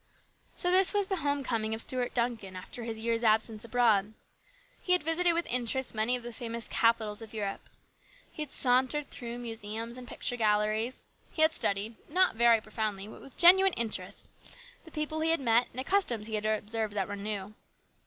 So 0.55 0.71
this 0.71 0.95
was 0.95 1.09
the 1.09 1.17
home 1.17 1.43
coming 1.43 1.75
of 1.75 1.81
Stuart 1.83 2.15
Duncan 2.15 2.55
after 2.55 2.81
his 2.83 2.97
year's 2.99 3.23
absence 3.23 3.63
abroad. 3.63 4.15
He 4.81 4.93
had 4.93 5.03
visited 5.03 5.33
with 5.33 5.45
interest 5.45 5.93
many 5.93 6.15
of 6.15 6.23
the 6.23 6.33
famous 6.33 6.67
capitals 6.67 7.21
of 7.21 7.35
Europe. 7.35 7.69
He 8.31 8.41
had 8.41 8.51
sauntered 8.51 9.11
through 9.11 9.37
museums 9.37 9.99
and 9.99 10.07
picture 10.07 10.37
galleries; 10.37 11.03
he 11.29 11.43
had 11.43 11.51
studied, 11.51 11.97
not 12.09 12.33
very 12.35 12.59
profoundly 12.61 13.07
but 13.07 13.21
with 13.21 13.37
genuine 13.37 13.73
interest, 13.73 14.27
the 14.85 14.91
people 14.91 15.19
he 15.19 15.29
had 15.29 15.39
met 15.39 15.67
and 15.69 15.77
the 15.77 15.83
customs 15.83 16.25
he 16.25 16.33
had 16.33 16.47
observed 16.47 16.95
that 16.95 17.07
were 17.07 17.15
new. 17.15 17.53